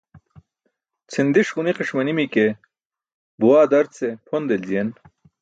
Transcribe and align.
Cʰindiṣ 1.11 1.47
ġunikiṣ 1.55 1.89
manimi 1.95 2.25
ke 2.33 2.45
buwaa 3.39 3.65
darcee 3.71 4.13
pʰon 4.27 4.43
deljiyen. 4.49 4.89